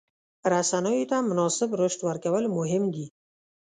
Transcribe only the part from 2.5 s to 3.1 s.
مهم دي.